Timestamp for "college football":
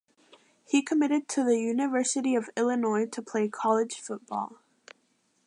3.49-4.53